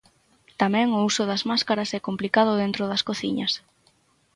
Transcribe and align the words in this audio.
Tamén 0.61 0.87
o 0.97 0.99
uso 1.09 1.23
das 1.29 1.45
máscaras 1.49 1.89
é 1.97 1.99
complicado 2.07 2.59
dentro 2.63 2.83
das 2.91 3.05
cociñas. 3.09 3.53